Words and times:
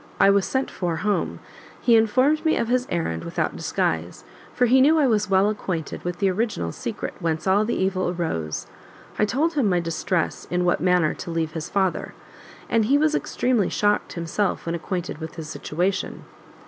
I 0.19 0.31
was 0.31 0.47
sent 0.47 0.71
for 0.71 0.95
home; 0.95 1.39
he 1.79 1.95
informed 1.95 2.43
me 2.43 2.57
of 2.57 2.69
his 2.69 2.87
errand 2.89 3.23
without 3.23 3.55
disguise, 3.55 4.23
for 4.51 4.65
he 4.65 4.81
knew 4.81 4.97
I 4.97 5.05
was 5.05 5.29
well 5.29 5.47
acquainted 5.47 6.03
with 6.03 6.17
the 6.17 6.31
original 6.31 6.71
secret 6.71 7.13
whence 7.19 7.45
all 7.45 7.65
the 7.65 7.75
evil 7.75 8.09
arose. 8.09 8.65
I 9.19 9.25
told 9.25 9.53
him 9.53 9.69
my 9.69 9.79
distress 9.79 10.47
in 10.49 10.65
what 10.65 10.81
manner 10.81 11.13
to 11.13 11.29
leave 11.29 11.51
his 11.51 11.69
father; 11.69 12.15
and 12.67 12.85
he 12.85 12.97
was 12.97 13.13
extremely 13.13 13.69
shocked 13.69 14.13
himself 14.13 14.65
when 14.65 14.73
acquainted 14.73 15.19
with 15.19 15.35
his 15.35 15.49
situation. 15.49 16.23